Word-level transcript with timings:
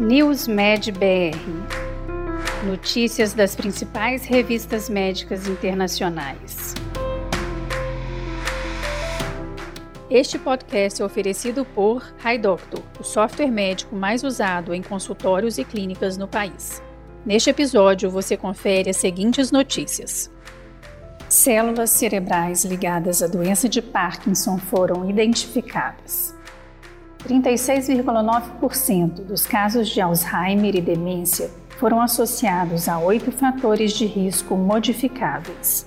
NewsMed 0.00 0.92
BR. 0.92 1.36
Notícias 2.64 3.34
das 3.34 3.56
principais 3.56 4.24
revistas 4.24 4.88
médicas 4.88 5.48
internacionais. 5.48 6.72
Este 10.08 10.38
podcast 10.38 11.02
é 11.02 11.04
oferecido 11.04 11.64
por 11.64 12.14
HiDoctor, 12.24 12.80
o 13.00 13.02
software 13.02 13.50
médico 13.50 13.96
mais 13.96 14.22
usado 14.22 14.72
em 14.72 14.82
consultórios 14.82 15.58
e 15.58 15.64
clínicas 15.64 16.16
no 16.16 16.28
país. 16.28 16.80
Neste 17.26 17.50
episódio, 17.50 18.08
você 18.08 18.36
confere 18.36 18.90
as 18.90 18.98
seguintes 18.98 19.50
notícias. 19.50 20.30
Células 21.28 21.90
cerebrais 21.90 22.64
ligadas 22.64 23.20
à 23.20 23.26
doença 23.26 23.68
de 23.68 23.82
Parkinson 23.82 24.58
foram 24.58 25.10
identificadas. 25.10 26.37
36,9% 27.28 29.26
dos 29.26 29.46
casos 29.46 29.88
de 29.88 30.00
Alzheimer 30.00 30.74
e 30.74 30.80
demência 30.80 31.50
foram 31.78 32.00
associados 32.00 32.88
a 32.88 32.98
oito 32.98 33.30
fatores 33.30 33.92
de 33.92 34.06
risco 34.06 34.56
modificáveis. 34.56 35.86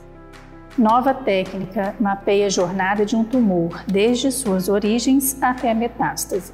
Nova 0.77 1.13
técnica 1.13 1.95
mapeia 1.99 2.45
a 2.45 2.49
jornada 2.49 3.03
de 3.05 3.15
um 3.15 3.23
tumor 3.23 3.83
desde 3.87 4.31
suas 4.31 4.69
origens 4.69 5.35
até 5.41 5.71
a 5.71 5.75
metástase. 5.75 6.53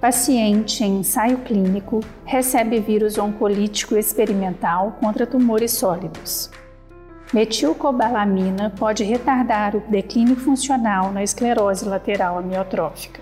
Paciente 0.00 0.82
em 0.82 0.98
ensaio 0.98 1.38
clínico 1.38 2.00
recebe 2.24 2.80
vírus 2.80 3.16
oncolítico 3.16 3.96
experimental 3.96 4.96
contra 5.00 5.26
tumores 5.26 5.72
sólidos. 5.72 6.50
Metilcobalamina 7.32 8.70
pode 8.70 9.04
retardar 9.04 9.76
o 9.76 9.80
declínio 9.88 10.34
funcional 10.34 11.12
na 11.12 11.22
esclerose 11.22 11.88
lateral 11.88 12.38
amiotrófica. 12.38 13.20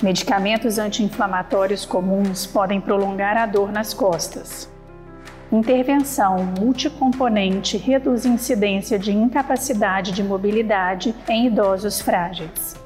Medicamentos 0.00 0.78
anti-inflamatórios 0.78 1.84
comuns 1.84 2.46
podem 2.46 2.80
prolongar 2.80 3.36
a 3.36 3.46
dor 3.46 3.72
nas 3.72 3.92
costas. 3.92 4.70
Intervenção 5.50 6.44
multicomponente 6.56 7.76
reduz 7.76 8.24
incidência 8.24 8.96
de 8.96 9.10
incapacidade 9.10 10.12
de 10.12 10.22
mobilidade 10.22 11.12
em 11.28 11.48
idosos 11.48 12.00
frágeis. 12.00 12.76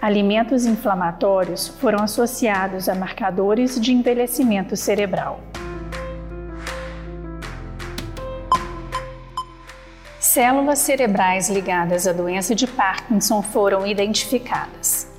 Alimentos 0.00 0.64
inflamatórios 0.64 1.68
foram 1.68 2.02
associados 2.02 2.88
a 2.88 2.94
marcadores 2.94 3.78
de 3.78 3.92
envelhecimento 3.92 4.78
cerebral. 4.78 5.40
Células 10.18 10.78
cerebrais 10.78 11.50
ligadas 11.50 12.06
à 12.06 12.14
doença 12.14 12.54
de 12.54 12.66
Parkinson 12.66 13.42
foram 13.42 13.86
identificadas. 13.86 15.09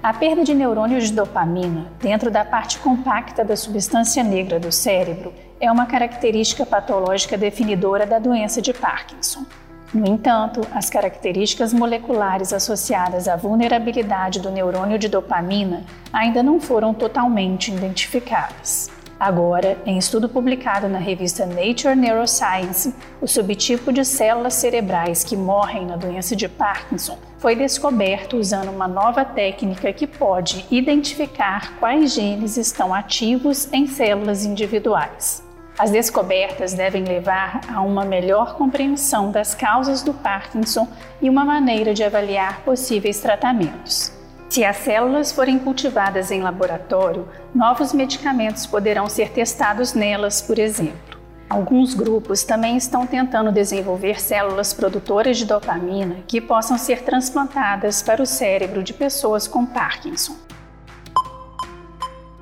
A 0.00 0.14
perda 0.14 0.44
de 0.44 0.54
neurônios 0.54 1.08
de 1.08 1.12
dopamina 1.12 1.86
dentro 2.00 2.30
da 2.30 2.44
parte 2.44 2.78
compacta 2.78 3.44
da 3.44 3.56
substância 3.56 4.22
negra 4.22 4.60
do 4.60 4.70
cérebro 4.70 5.34
é 5.60 5.70
uma 5.72 5.86
característica 5.86 6.64
patológica 6.64 7.36
definidora 7.36 8.06
da 8.06 8.20
doença 8.20 8.62
de 8.62 8.72
Parkinson. 8.72 9.44
No 9.92 10.06
entanto, 10.06 10.60
as 10.72 10.88
características 10.88 11.72
moleculares 11.72 12.52
associadas 12.52 13.26
à 13.26 13.34
vulnerabilidade 13.34 14.38
do 14.38 14.52
neurônio 14.52 15.00
de 15.00 15.08
dopamina 15.08 15.82
ainda 16.12 16.44
não 16.44 16.60
foram 16.60 16.94
totalmente 16.94 17.72
identificadas. 17.72 18.90
Agora, 19.18 19.76
em 19.84 19.98
estudo 19.98 20.28
publicado 20.28 20.88
na 20.88 20.98
revista 20.98 21.44
Nature 21.44 21.96
Neuroscience, 21.96 22.94
o 23.20 23.26
subtipo 23.26 23.92
de 23.92 24.04
células 24.04 24.54
cerebrais 24.54 25.24
que 25.24 25.36
morrem 25.36 25.86
na 25.86 25.96
doença 25.96 26.36
de 26.36 26.48
Parkinson 26.48 27.18
foi 27.38 27.56
descoberto 27.56 28.36
usando 28.36 28.68
uma 28.68 28.86
nova 28.86 29.24
técnica 29.24 29.92
que 29.92 30.06
pode 30.06 30.64
identificar 30.70 31.76
quais 31.80 32.14
genes 32.14 32.56
estão 32.56 32.94
ativos 32.94 33.68
em 33.72 33.88
células 33.88 34.44
individuais. 34.44 35.42
As 35.76 35.90
descobertas 35.90 36.74
devem 36.74 37.02
levar 37.02 37.60
a 37.72 37.80
uma 37.82 38.04
melhor 38.04 38.54
compreensão 38.54 39.32
das 39.32 39.52
causas 39.52 40.00
do 40.00 40.14
Parkinson 40.14 40.86
e 41.20 41.28
uma 41.28 41.44
maneira 41.44 41.92
de 41.92 42.04
avaliar 42.04 42.60
possíveis 42.62 43.20
tratamentos. 43.20 44.17
Se 44.48 44.64
as 44.64 44.78
células 44.78 45.30
forem 45.30 45.58
cultivadas 45.58 46.30
em 46.30 46.40
laboratório, 46.40 47.28
novos 47.54 47.92
medicamentos 47.92 48.66
poderão 48.66 49.06
ser 49.08 49.30
testados 49.30 49.92
nelas, 49.92 50.40
por 50.40 50.58
exemplo. 50.58 51.18
Alguns 51.50 51.94
grupos 51.94 52.44
também 52.44 52.76
estão 52.76 53.06
tentando 53.06 53.52
desenvolver 53.52 54.20
células 54.20 54.72
produtoras 54.72 55.36
de 55.36 55.44
dopamina 55.44 56.16
que 56.26 56.40
possam 56.40 56.78
ser 56.78 57.02
transplantadas 57.02 58.02
para 58.02 58.22
o 58.22 58.26
cérebro 58.26 58.82
de 58.82 58.94
pessoas 58.94 59.46
com 59.46 59.66
Parkinson. 59.66 60.34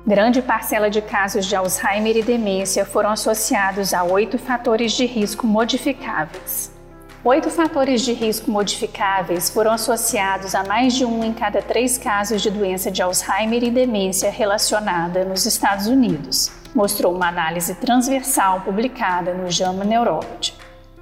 Grande 0.05 0.41
parcela 0.41 0.89
de 0.89 1.01
casos 1.01 1.45
de 1.45 1.55
Alzheimer 1.55 2.15
e 2.15 2.23
demência 2.23 2.85
foram 2.85 3.09
associados 3.11 3.93
a 3.93 4.03
oito 4.03 4.37
fatores 4.37 4.93
de 4.93 5.05
risco 5.05 5.45
modificáveis. 5.45 6.76
Oito 7.27 7.49
fatores 7.49 8.03
de 8.03 8.13
risco 8.13 8.49
modificáveis 8.49 9.49
foram 9.49 9.73
associados 9.73 10.55
a 10.55 10.63
mais 10.63 10.95
de 10.95 11.03
um 11.03 11.25
em 11.25 11.33
cada 11.33 11.61
três 11.61 11.97
casos 11.97 12.41
de 12.41 12.49
doença 12.49 12.89
de 12.89 13.01
Alzheimer 13.01 13.65
e 13.65 13.69
demência 13.69 14.31
relacionada 14.31 15.25
nos 15.25 15.45
Estados 15.45 15.87
Unidos, 15.87 16.49
mostrou 16.73 17.13
uma 17.13 17.27
análise 17.27 17.75
transversal 17.75 18.61
publicada 18.61 19.33
no 19.33 19.51
JAMA 19.51 19.83
Neurology. 19.83 20.53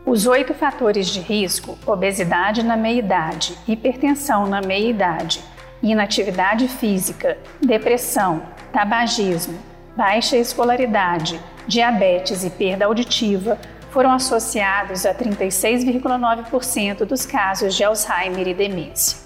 Os 0.03 0.25
oito 0.25 0.55
fatores 0.55 1.09
de 1.09 1.19
risco, 1.19 1.77
obesidade 1.85 2.63
na 2.63 2.75
meia-idade, 2.75 3.55
hipertensão 3.67 4.47
na 4.47 4.61
meia-idade, 4.61 5.43
inatividade 5.83 6.67
física, 6.67 7.37
depressão, 7.61 8.41
tabagismo, 8.73 9.59
baixa 9.95 10.35
escolaridade, 10.37 11.39
diabetes 11.67 12.43
e 12.43 12.49
perda 12.49 12.85
auditiva, 12.85 13.59
foram 13.95 14.11
associados 14.11 15.05
a 15.05 15.15
36,9% 15.15 17.05
dos 17.05 17.25
casos 17.25 17.73
de 17.73 17.81
Alzheimer 17.81 18.45
e 18.45 18.53
demência. 18.53 19.17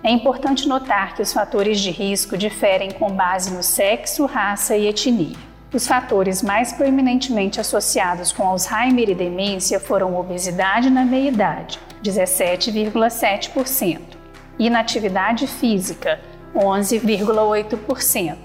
É 0.00 0.12
importante 0.12 0.68
notar 0.68 1.16
que 1.16 1.22
os 1.22 1.32
fatores 1.32 1.80
de 1.80 1.90
risco 1.90 2.38
diferem 2.38 2.92
com 2.92 3.10
base 3.10 3.50
no 3.50 3.64
sexo, 3.64 4.24
raça 4.24 4.76
e 4.76 4.86
etnia. 4.86 5.34
Os 5.74 5.88
fatores 5.88 6.40
mais 6.40 6.72
proeminentemente 6.72 7.60
associados 7.60 8.30
com 8.30 8.46
Alzheimer 8.46 9.10
e 9.10 9.14
demência 9.16 9.80
foram 9.80 10.16
obesidade 10.16 10.88
na 10.88 11.04
meia-idade, 11.04 11.80
17,7%, 12.04 13.98
inatividade 14.56 15.48
física, 15.48 16.20
11,8%, 16.54 18.36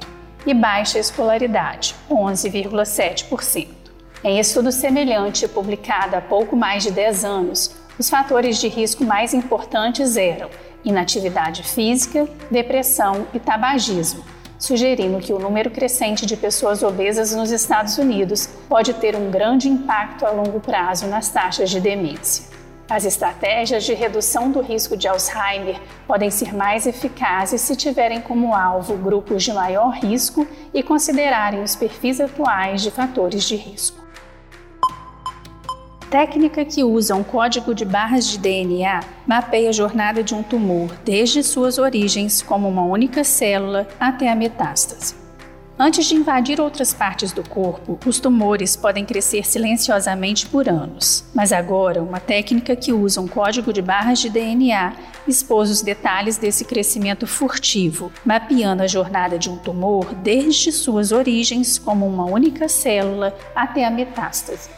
e 0.44 0.56
baixa 0.56 0.98
escolaridade, 0.98 1.94
11,7%. 2.10 3.77
Em 4.24 4.40
estudo 4.40 4.72
semelhante 4.72 5.48
publicado 5.48 6.16
há 6.16 6.22
pouco 6.22 6.56
mais 6.56 6.82
de 6.82 6.92
10 6.92 7.24
anos, 7.24 7.76
os 8.00 8.10
fatores 8.10 8.58
de 8.58 8.68
risco 8.68 9.04
mais 9.06 9.32
importantes 9.32 10.18
eram 10.18 10.50
inatividade 10.84 11.62
física, 11.62 12.28
depressão 12.50 13.28
e 13.32 13.40
tabagismo, 13.40 14.26
sugerindo 14.58 15.20
que 15.20 15.32
o 15.32 15.38
número 15.38 15.70
crescente 15.70 16.26
de 16.26 16.36
pessoas 16.36 16.82
obesas 16.82 17.36
nos 17.36 17.52
Estados 17.52 18.00
Unidos 18.00 18.50
pode 18.68 18.92
ter 18.96 19.16
um 19.16 19.30
grande 19.30 19.70
impacto 19.70 20.26
a 20.26 20.32
longo 20.32 20.60
prazo 20.60 21.06
nas 21.06 21.30
taxas 21.30 21.70
de 21.70 21.80
demência. 21.80 22.58
As 22.90 23.06
estratégias 23.06 23.84
de 23.84 23.94
redução 23.94 24.50
do 24.50 24.62
risco 24.62 24.98
de 24.98 25.08
Alzheimer 25.08 25.80
podem 26.08 26.32
ser 26.32 26.56
mais 26.56 26.88
eficazes 26.88 27.62
se 27.62 27.76
tiverem 27.76 28.22
como 28.22 28.56
alvo 28.56 28.98
grupos 28.98 29.44
de 29.44 29.54
maior 29.54 29.92
risco 29.92 30.48
e 30.74 30.82
considerarem 30.82 31.62
os 31.62 31.76
perfis 31.76 32.20
atuais 32.20 32.82
de 32.82 32.90
fatores 32.90 33.44
de 33.44 33.56
risco. 33.56 34.07
Técnica 36.10 36.64
que 36.64 36.86
usa 36.86 37.14
um 37.16 37.24
código 37.24 37.76
de 37.76 37.84
barras 37.84 38.26
de 38.28 38.38
DNA 38.38 39.02
mapeia 39.26 39.70
a 39.70 39.74
jornada 39.74 40.24
de 40.24 40.34
um 40.34 40.42
tumor 40.42 40.90
desde 41.04 41.44
suas 41.44 41.78
origens 41.78 42.42
como 42.42 42.70
uma 42.70 42.84
única 42.84 43.26
célula 43.26 43.86
até 44.00 44.32
a 44.32 44.36
metástase. 44.36 45.16
Antes 45.78 46.06
de 46.06 46.16
invadir 46.16 46.62
outras 46.62 46.94
partes 46.94 47.34
do 47.34 47.48
corpo, 47.48 48.00
os 48.06 48.22
tumores 48.22 48.76
podem 48.78 49.06
crescer 49.06 49.46
silenciosamente 49.46 50.48
por 50.48 50.70
anos. 50.70 51.26
Mas 51.36 51.52
agora, 51.52 52.02
uma 52.02 52.22
técnica 52.22 52.74
que 52.74 52.94
usa 52.94 53.20
um 53.20 53.28
código 53.28 53.74
de 53.74 53.82
barras 53.82 54.20
de 54.20 54.30
DNA 54.30 54.94
expôs 55.28 55.70
os 55.70 55.82
detalhes 55.82 56.38
desse 56.38 56.64
crescimento 56.64 57.28
furtivo, 57.28 58.14
mapeando 58.26 58.82
a 58.82 58.88
jornada 58.88 59.38
de 59.38 59.50
um 59.50 59.58
tumor 59.58 60.16
desde 60.16 60.72
suas 60.72 61.12
origens 61.12 61.78
como 61.78 62.08
uma 62.08 62.24
única 62.26 62.70
célula 62.70 63.36
até 63.54 63.86
a 63.86 63.92
metástase. 63.92 64.70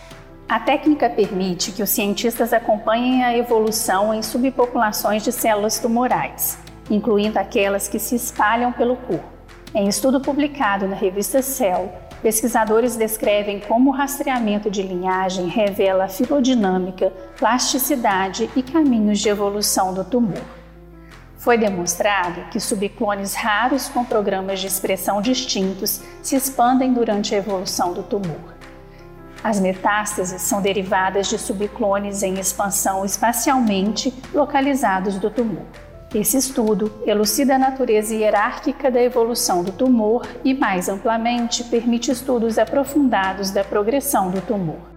A 0.50 0.60
técnica 0.60 1.08
permite 1.08 1.72
que 1.72 1.84
os 1.84 1.92
cientistas 1.92 2.54
acompanhem 2.54 3.24
a 3.24 3.38
evolução 3.38 4.12
em 4.12 4.24
subpopulações 4.24 5.24
de 5.24 5.32
células 5.32 5.78
tumorais, 5.78 6.58
incluindo 6.90 7.38
aquelas 7.38 7.88
que 7.88 8.00
se 8.00 8.16
espalham 8.16 8.72
pelo 8.72 8.96
corpo. 8.96 9.30
Em 9.76 9.88
estudo 9.88 10.20
publicado 10.20 10.88
na 10.88 10.96
revista 10.96 11.44
Cell, 11.44 11.94
pesquisadores 12.24 12.96
descrevem 12.96 13.60
como 13.60 13.92
o 13.92 13.94
rastreamento 13.94 14.72
de 14.72 14.82
linhagem 14.82 15.46
revela 15.46 16.06
a 16.06 16.10
filodinâmica, 16.10 17.14
plasticidade 17.38 18.50
e 18.56 18.64
caminhos 18.64 19.20
de 19.20 19.30
evolução 19.30 19.94
do 19.94 20.04
tumor. 20.04 20.42
Foi 21.38 21.60
demonstrado 21.60 22.42
que 22.50 22.60
subclones 22.60 23.36
raros 23.36 23.88
com 23.88 24.04
programas 24.04 24.60
de 24.60 24.66
expressão 24.66 25.22
distintos 25.22 26.02
se 26.24 26.36
expandem 26.36 26.92
durante 26.92 27.36
a 27.36 27.38
evolução 27.38 27.94
do 27.94 28.02
tumor. 28.02 28.59
As 29.44 29.60
metástases 29.60 30.42
são 30.42 30.62
derivadas 30.62 31.28
de 31.28 31.38
subclones 31.38 32.24
em 32.24 32.40
expansão 32.40 33.06
espacialmente 33.06 34.14
localizados 34.34 35.18
do 35.18 35.30
tumor. 35.30 35.66
Esse 36.14 36.38
estudo 36.38 36.92
elucida 37.06 37.56
a 37.56 37.60
natureza 37.60 38.16
hierárquica 38.16 38.90
da 38.90 39.02
evolução 39.02 39.64
do 39.64 39.72
tumor 39.72 40.26
e, 40.44 40.56
mais 40.56 40.90
amplamente, 40.90 41.64
permite 41.66 42.12
estudos 42.12 42.58
aprofundados 42.58 43.52
da 43.52 43.64
progressão 43.64 44.32
do 44.32 44.42
tumor. 44.42 44.90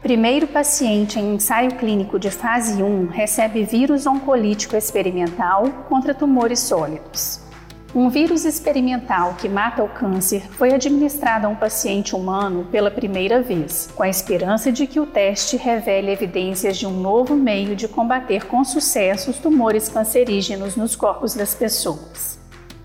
Primeiro 0.00 0.48
paciente 0.48 1.20
em 1.20 1.34
ensaio 1.34 1.76
clínico 1.76 2.18
de 2.18 2.30
fase 2.30 2.82
1 2.82 3.08
recebe 3.08 3.62
vírus 3.64 4.06
oncolítico 4.06 4.74
experimental 4.74 5.68
contra 5.88 6.14
tumores 6.14 6.58
sólidos. 6.60 7.41
Um 7.94 8.08
vírus 8.08 8.46
experimental 8.46 9.34
que 9.34 9.50
mata 9.50 9.84
o 9.84 9.88
câncer 9.88 10.48
foi 10.52 10.72
administrado 10.72 11.46
a 11.46 11.50
um 11.50 11.54
paciente 11.54 12.16
humano 12.16 12.66
pela 12.72 12.90
primeira 12.90 13.42
vez, 13.42 13.90
com 13.94 14.02
a 14.02 14.08
esperança 14.08 14.72
de 14.72 14.86
que 14.86 14.98
o 14.98 15.04
teste 15.04 15.58
revele 15.58 16.10
evidências 16.10 16.78
de 16.78 16.86
um 16.86 16.90
novo 16.90 17.36
meio 17.36 17.76
de 17.76 17.86
combater 17.86 18.46
com 18.46 18.64
sucesso 18.64 19.30
os 19.30 19.36
tumores 19.36 19.90
cancerígenos 19.90 20.74
nos 20.74 20.96
corpos 20.96 21.34
das 21.34 21.54
pessoas. 21.54 22.38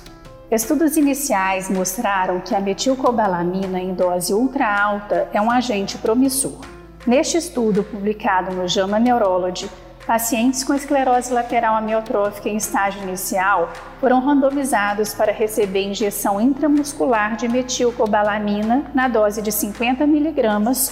Estudos 0.50 0.96
iniciais 0.96 1.68
mostraram 1.68 2.40
que 2.40 2.54
a 2.54 2.60
metilcobalamina 2.60 3.78
em 3.78 3.92
dose 3.92 4.32
ultra 4.32 4.66
alta 4.66 5.28
é 5.30 5.38
um 5.42 5.50
agente 5.50 5.98
promissor. 5.98 6.58
Neste 7.06 7.36
estudo, 7.36 7.84
publicado 7.84 8.54
no 8.54 8.66
JAMA 8.66 8.98
Neurology, 8.98 9.68
Pacientes 10.08 10.64
com 10.64 10.72
esclerose 10.72 11.30
lateral 11.30 11.76
amiotrófica 11.76 12.48
em 12.48 12.56
estágio 12.56 13.02
inicial 13.02 13.70
foram 14.00 14.20
randomizados 14.20 15.12
para 15.12 15.30
receber 15.30 15.82
injeção 15.82 16.40
intramuscular 16.40 17.36
de 17.36 17.46
metilcobalamina 17.46 18.90
na 18.94 19.06
dose 19.06 19.42
de 19.42 19.52
50 19.52 20.04
mg 20.04 20.42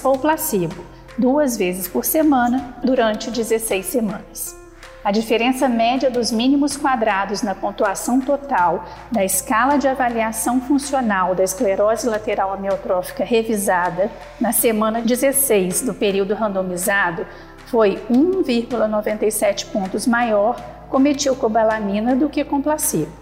ou 0.04 0.18
placebo, 0.18 0.84
duas 1.16 1.56
vezes 1.56 1.88
por 1.88 2.04
semana 2.04 2.76
durante 2.84 3.30
16 3.30 3.86
semanas. 3.86 4.66
A 5.06 5.12
diferença 5.12 5.68
média 5.68 6.10
dos 6.10 6.32
mínimos 6.32 6.76
quadrados 6.76 7.40
na 7.40 7.54
pontuação 7.54 8.20
total 8.20 8.84
da 9.12 9.24
escala 9.24 9.78
de 9.78 9.86
avaliação 9.86 10.60
funcional 10.60 11.32
da 11.32 11.44
esclerose 11.44 12.08
lateral 12.08 12.52
amiotrófica 12.52 13.24
revisada 13.24 14.10
na 14.40 14.50
semana 14.50 15.00
16 15.00 15.82
do 15.82 15.94
período 15.94 16.34
randomizado 16.34 17.24
foi 17.66 17.96
1,97 18.10 19.66
pontos 19.66 20.06
maior 20.06 20.56
com 20.88 20.98
metilcobalamina 20.98 22.16
do 22.16 22.28
que 22.28 22.44
com 22.44 22.62
placebo. 22.62 23.12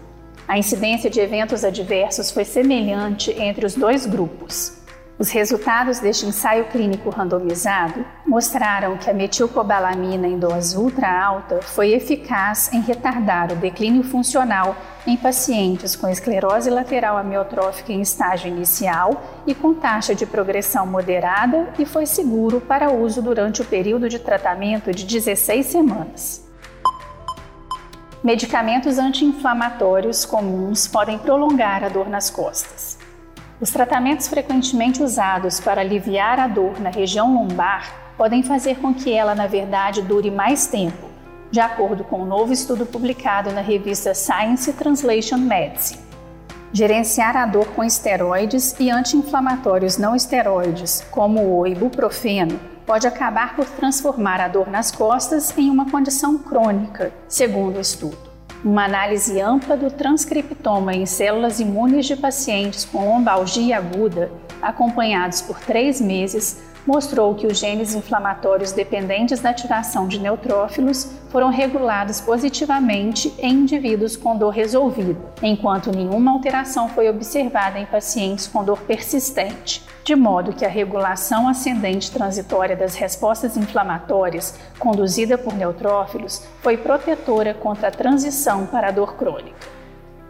A 0.47 0.57
incidência 0.57 1.09
de 1.09 1.19
eventos 1.19 1.63
adversos 1.63 2.29
foi 2.29 2.45
semelhante 2.45 3.31
entre 3.31 3.65
os 3.65 3.73
dois 3.73 4.05
grupos. 4.05 4.77
Os 5.17 5.31
resultados 5.31 5.99
deste 5.99 6.25
ensaio 6.25 6.65
clínico 6.65 7.09
randomizado 7.09 8.05
mostraram 8.35 8.97
que 8.97 9.09
a 9.09 9.13
metilcobalamina 9.13 10.27
em 10.27 10.37
dose 10.37 10.75
ultra 10.77 11.09
alta 11.25 11.61
foi 11.61 11.93
eficaz 11.93 12.69
em 12.73 12.81
retardar 12.81 13.49
o 13.53 13.55
declínio 13.55 14.03
funcional 14.03 14.75
em 15.07 15.15
pacientes 15.15 15.95
com 15.95 16.09
esclerose 16.09 16.69
lateral 16.69 17.17
amiotrófica 17.17 17.93
em 17.93 18.01
estágio 18.01 18.49
inicial 18.49 19.23
e 19.47 19.55
com 19.55 19.73
taxa 19.73 20.13
de 20.13 20.25
progressão 20.25 20.85
moderada 20.85 21.69
e 21.79 21.85
foi 21.85 22.05
seguro 22.05 22.59
para 22.59 22.91
uso 22.91 23.21
durante 23.21 23.61
o 23.61 23.65
período 23.65 24.09
de 24.09 24.19
tratamento 24.19 24.91
de 24.91 25.05
16 25.05 25.65
semanas. 25.67 26.45
Medicamentos 28.21 28.99
anti-inflamatórios 28.99 30.25
comuns 30.25 30.89
podem 30.89 31.17
prolongar 31.17 31.85
a 31.85 31.87
dor 31.87 32.09
nas 32.09 32.29
costas. 32.29 32.99
Os 33.61 33.69
tratamentos 33.71 34.27
frequentemente 34.27 35.01
usados 35.01 35.61
para 35.61 35.79
aliviar 35.79 36.37
a 36.37 36.49
dor 36.49 36.81
na 36.81 36.89
região 36.89 37.33
lombar 37.33 38.03
podem 38.17 38.43
fazer 38.43 38.77
com 38.77 38.93
que 38.93 39.11
ela, 39.11 39.35
na 39.35 39.47
verdade, 39.47 40.01
dure 40.01 40.31
mais 40.31 40.67
tempo, 40.67 41.09
de 41.51 41.59
acordo 41.59 42.03
com 42.03 42.21
um 42.21 42.25
novo 42.25 42.51
estudo 42.51 42.85
publicado 42.85 43.51
na 43.51 43.61
revista 43.61 44.13
Science 44.13 44.71
Translation 44.73 45.37
Medicine. 45.37 46.01
Gerenciar 46.73 47.37
a 47.37 47.45
dor 47.45 47.67
com 47.67 47.83
esteroides 47.83 48.75
e 48.79 48.89
anti-inflamatórios 48.89 49.97
não 49.97 50.15
esteroides, 50.15 51.05
como 51.09 51.59
o 51.59 51.65
ibuprofeno, 51.65 52.59
pode 52.85 53.07
acabar 53.07 53.55
por 53.55 53.65
transformar 53.65 54.41
a 54.41 54.47
dor 54.47 54.69
nas 54.69 54.91
costas 54.91 55.57
em 55.57 55.69
uma 55.69 55.89
condição 55.89 56.37
crônica, 56.37 57.13
segundo 57.27 57.77
o 57.77 57.81
estudo. 57.81 58.17
Uma 58.63 58.85
análise 58.85 59.39
ampla 59.39 59.77
do 59.77 59.91
transcriptoma 59.91 60.93
em 60.93 61.05
células 61.05 61.59
imunes 61.59 62.05
de 62.05 62.15
pacientes 62.15 62.83
com 62.83 63.09
lombalgia 63.09 63.77
aguda, 63.77 64.31
acompanhados 64.61 65.41
por 65.41 65.59
três 65.59 66.01
meses, 66.01 66.61
mostrou 66.85 67.33
que 67.33 67.47
os 67.47 67.57
genes 67.57 67.95
inflamatórios 67.95 68.71
dependentes 68.71 69.39
da 69.39 69.49
ativação 69.49 70.07
de 70.07 70.19
neutrófilos 70.19 71.11
foram 71.29 71.49
regulados 71.49 72.21
positivamente 72.21 73.33
em 73.39 73.53
indivíduos 73.53 74.15
com 74.15 74.37
dor 74.37 74.51
resolvida, 74.51 75.19
enquanto 75.41 75.91
nenhuma 75.91 76.31
alteração 76.31 76.87
foi 76.87 77.09
observada 77.09 77.79
em 77.79 77.85
pacientes 77.85 78.47
com 78.47 78.63
dor 78.63 78.79
persistente, 78.81 79.83
de 80.03 80.15
modo 80.15 80.53
que 80.53 80.63
a 80.63 80.69
regulação 80.69 81.47
ascendente 81.47 82.11
transitória 82.11 82.75
das 82.75 82.95
respostas 82.95 83.57
inflamatórias 83.57 84.59
conduzida 84.77 85.37
por 85.37 85.53
neutrófilos 85.53 86.45
foi 86.61 86.77
protetora 86.77 87.53
contra 87.53 87.87
a 87.87 87.91
transição 87.91 88.67
para 88.67 88.89
a 88.89 88.91
dor 88.91 89.15
crônica. 89.15 89.75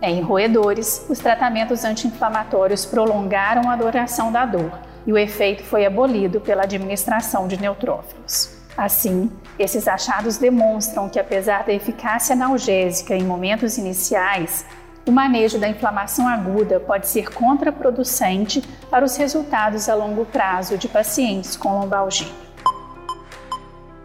Em 0.01 0.21
roedores, 0.21 1.05
os 1.09 1.19
tratamentos 1.19 1.83
anti-inflamatórios 1.83 2.85
prolongaram 2.85 3.69
a 3.69 3.75
duração 3.75 4.31
da 4.31 4.45
dor, 4.45 4.71
e 5.05 5.13
o 5.13 5.17
efeito 5.17 5.63
foi 5.63 5.85
abolido 5.85 6.41
pela 6.41 6.63
administração 6.63 7.47
de 7.47 7.59
neutrófilos. 7.59 8.55
Assim, 8.77 9.31
esses 9.57 9.87
achados 9.87 10.37
demonstram 10.37 11.07
que, 11.07 11.19
apesar 11.19 11.63
da 11.63 11.71
eficácia 11.71 12.33
analgésica 12.33 13.15
em 13.15 13.23
momentos 13.23 13.77
iniciais, 13.77 14.65
o 15.07 15.11
manejo 15.11 15.59
da 15.59 15.69
inflamação 15.69 16.27
aguda 16.27 16.79
pode 16.79 17.07
ser 17.07 17.29
contraproducente 17.31 18.61
para 18.89 19.05
os 19.05 19.15
resultados 19.15 19.87
a 19.87 19.95
longo 19.95 20.25
prazo 20.25 20.77
de 20.77 20.87
pacientes 20.87 21.55
com 21.55 21.79
lombalgia. 21.79 22.27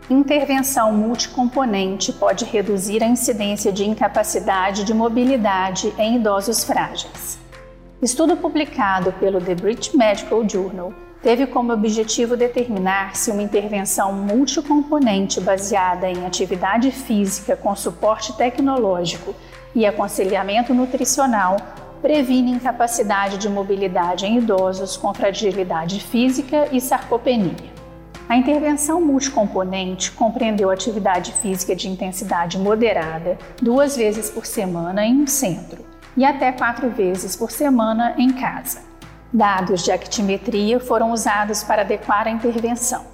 intervenção 0.08 0.92
multicomponente 0.92 2.12
pode 2.12 2.44
reduzir 2.44 3.02
a 3.02 3.06
incidência 3.06 3.72
de 3.72 3.88
incapacidade 3.88 4.84
de 4.84 4.92
mobilidade 4.92 5.94
em 5.96 6.16
idosos 6.16 6.64
frágeis. 6.64 7.39
Estudo 8.02 8.34
publicado 8.34 9.12
pelo 9.20 9.38
The 9.42 9.54
British 9.54 9.92
Medical 9.92 10.48
Journal 10.48 10.90
teve 11.22 11.46
como 11.46 11.70
objetivo 11.70 12.34
determinar 12.34 13.14
se 13.14 13.30
uma 13.30 13.42
intervenção 13.42 14.10
multicomponente 14.10 15.38
baseada 15.38 16.08
em 16.08 16.24
atividade 16.24 16.90
física 16.90 17.54
com 17.54 17.76
suporte 17.76 18.34
tecnológico 18.38 19.34
e 19.74 19.84
aconselhamento 19.84 20.72
nutricional 20.72 21.58
previne 22.00 22.52
incapacidade 22.52 23.36
de 23.36 23.50
mobilidade 23.50 24.24
em 24.24 24.38
idosos 24.38 24.96
com 24.96 25.12
fragilidade 25.12 26.00
física 26.00 26.68
e 26.72 26.80
sarcopenia. 26.80 27.70
A 28.26 28.34
intervenção 28.34 29.02
multicomponente 29.02 30.10
compreendeu 30.12 30.70
atividade 30.70 31.32
física 31.32 31.76
de 31.76 31.86
intensidade 31.86 32.56
moderada 32.58 33.36
duas 33.60 33.94
vezes 33.94 34.30
por 34.30 34.46
semana 34.46 35.04
em 35.04 35.20
um 35.20 35.26
centro 35.26 35.79
e 36.16 36.24
até 36.24 36.52
quatro 36.52 36.88
vezes 36.90 37.36
por 37.36 37.50
semana 37.50 38.14
em 38.16 38.32
casa. 38.32 38.80
Dados 39.32 39.84
de 39.84 39.92
actimetria 39.92 40.80
foram 40.80 41.12
usados 41.12 41.62
para 41.62 41.82
adequar 41.82 42.26
a 42.26 42.30
intervenção. 42.30 43.06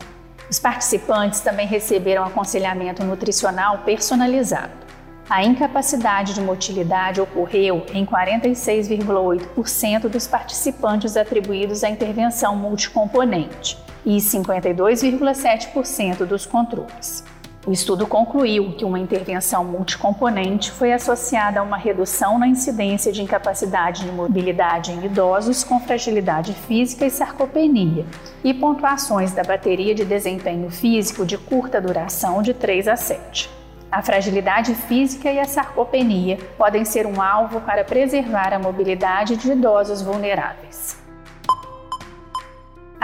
Os 0.48 0.58
participantes 0.58 1.40
também 1.40 1.66
receberam 1.66 2.24
aconselhamento 2.24 3.04
nutricional 3.04 3.78
personalizado. 3.78 4.86
A 5.28 5.42
incapacidade 5.42 6.34
de 6.34 6.40
motilidade 6.40 7.20
ocorreu 7.20 7.84
em 7.92 8.06
46,8% 8.06 10.08
dos 10.08 10.28
participantes 10.28 11.16
atribuídos 11.16 11.82
à 11.82 11.90
intervenção 11.90 12.54
multicomponente 12.54 13.76
e 14.04 14.18
52,7% 14.18 16.24
dos 16.24 16.46
controles. 16.46 17.24
O 17.66 17.72
estudo 17.72 18.06
concluiu 18.06 18.74
que 18.74 18.84
uma 18.84 18.96
intervenção 18.96 19.64
multicomponente 19.64 20.70
foi 20.70 20.92
associada 20.92 21.58
a 21.58 21.64
uma 21.64 21.76
redução 21.76 22.38
na 22.38 22.46
incidência 22.46 23.10
de 23.10 23.20
incapacidade 23.20 24.04
de 24.04 24.12
mobilidade 24.12 24.92
em 24.92 25.04
idosos 25.04 25.64
com 25.64 25.80
fragilidade 25.80 26.52
física 26.52 27.04
e 27.04 27.10
sarcopenia, 27.10 28.06
e 28.44 28.54
pontuações 28.54 29.32
da 29.32 29.42
bateria 29.42 29.96
de 29.96 30.04
desempenho 30.04 30.70
físico 30.70 31.26
de 31.26 31.36
curta 31.36 31.80
duração 31.80 32.40
de 32.40 32.54
3 32.54 32.86
a 32.86 32.94
7. 32.96 33.50
A 33.90 34.00
fragilidade 34.00 34.72
física 34.72 35.28
e 35.32 35.40
a 35.40 35.44
sarcopenia 35.44 36.38
podem 36.56 36.84
ser 36.84 37.04
um 37.04 37.20
alvo 37.20 37.60
para 37.62 37.82
preservar 37.82 38.52
a 38.52 38.60
mobilidade 38.60 39.36
de 39.36 39.50
idosos 39.50 40.00
vulneráveis. 40.00 40.95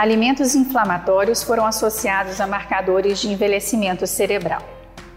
Alimentos 0.03 0.53
inflamatórios 0.53 1.43
foram 1.43 1.65
associados 1.65 2.41
a 2.41 2.45
marcadores 2.45 3.21
de 3.21 3.29
envelhecimento 3.29 4.05
cerebral. 4.05 4.61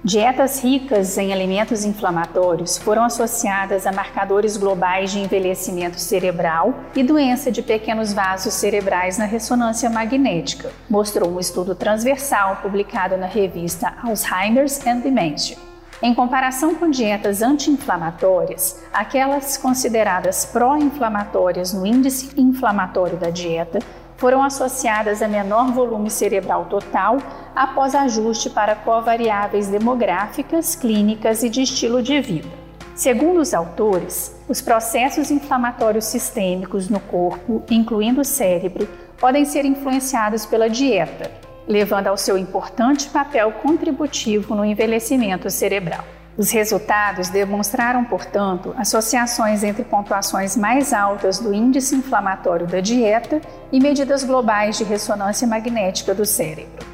Dietas 0.04 0.62
ricas 0.62 1.18
em 1.18 1.32
alimentos 1.32 1.84
inflamatórios 1.84 2.78
foram 2.78 3.02
associadas 3.02 3.84
a 3.84 3.90
marcadores 3.90 4.56
globais 4.56 5.10
de 5.10 5.18
envelhecimento 5.18 5.98
cerebral 5.98 6.72
e 6.94 7.02
doença 7.02 7.50
de 7.50 7.62
pequenos 7.62 8.12
vasos 8.12 8.54
cerebrais 8.54 9.18
na 9.18 9.24
ressonância 9.24 9.90
magnética, 9.90 10.70
mostrou 10.88 11.32
um 11.32 11.40
estudo 11.40 11.74
transversal 11.74 12.58
publicado 12.62 13.16
na 13.16 13.26
revista 13.26 13.92
Alzheimer's 14.04 14.86
and 14.86 14.98
Dementia. 14.98 15.56
Em 16.00 16.14
comparação 16.14 16.76
com 16.76 16.88
dietas 16.88 17.42
anti-inflamatórias, 17.42 18.80
aquelas 18.92 19.56
consideradas 19.56 20.44
pró-inflamatórias 20.44 21.72
no 21.72 21.84
índice 21.84 22.30
inflamatório 22.36 23.16
da 23.16 23.30
dieta 23.30 23.80
foram 24.16 24.42
associadas 24.42 25.22
a 25.22 25.28
menor 25.28 25.72
volume 25.72 26.10
cerebral 26.10 26.66
total 26.66 27.18
após 27.54 27.94
ajuste 27.94 28.50
para 28.50 28.74
covariáveis 28.74 29.68
demográficas, 29.68 30.74
clínicas 30.74 31.42
e 31.42 31.48
de 31.48 31.62
estilo 31.62 32.02
de 32.02 32.20
vida. 32.20 32.48
Segundo 32.94 33.40
os 33.40 33.52
autores, 33.52 34.34
os 34.48 34.62
processos 34.62 35.30
inflamatórios 35.30 36.06
sistêmicos 36.06 36.88
no 36.88 36.98
corpo, 36.98 37.62
incluindo 37.70 38.22
o 38.22 38.24
cérebro, 38.24 38.88
podem 39.18 39.44
ser 39.44 39.66
influenciados 39.66 40.46
pela 40.46 40.70
dieta, 40.70 41.30
levando 41.68 42.06
ao 42.06 42.16
seu 42.16 42.38
importante 42.38 43.08
papel 43.10 43.52
contributivo 43.52 44.54
no 44.54 44.64
envelhecimento 44.64 45.50
cerebral. 45.50 46.15
Os 46.38 46.50
resultados 46.50 47.30
demonstraram, 47.30 48.04
portanto, 48.04 48.74
associações 48.76 49.64
entre 49.64 49.84
pontuações 49.84 50.54
mais 50.54 50.92
altas 50.92 51.38
do 51.38 51.54
índice 51.54 51.96
inflamatório 51.96 52.66
da 52.66 52.80
dieta 52.80 53.40
e 53.72 53.80
medidas 53.80 54.22
globais 54.22 54.76
de 54.76 54.84
ressonância 54.84 55.48
magnética 55.48 56.14
do 56.14 56.26
cérebro. 56.26 56.84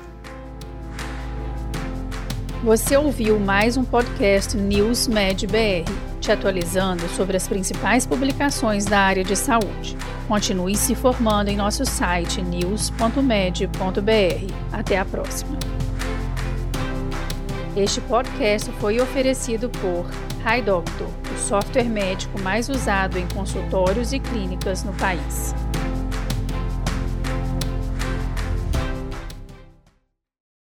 Você 2.63 2.97
ouviu 2.97 3.41
mais 3.41 3.77
um 3.77 3.83
podcast 3.83 4.57
News 4.57 5.09
Med 5.09 5.49
BR, 5.49 5.91
te 6.21 6.31
atualizando 6.31 7.09
sobre 7.09 7.37
as 7.37 7.49
principais 7.49 8.07
publicações 8.07 8.85
da 8.85 9.01
área 9.01 9.25
de 9.25 9.35
saúde. 9.35 9.97
Continue 10.29 10.77
se 10.77 10.95
formando 10.95 11.49
em 11.49 11.57
nosso 11.57 11.85
site 11.85 12.41
news.med.br. 12.41 14.55
Até 14.73 14.99
a 14.99 15.05
próxima. 15.05 15.72
Este 17.75 18.03
podcast 18.03 18.71
foi 18.73 19.01
oferecido 19.01 19.71
por 19.71 20.05
HiDoctor, 20.45 21.09
o 21.35 21.39
software 21.39 21.89
médico 21.89 22.39
mais 22.43 22.69
usado 22.69 23.19
em 23.19 23.27
consultórios 23.29 24.13
e 24.13 24.21
clínicas 24.21 24.85
no 24.85 24.93
país. 24.93 25.55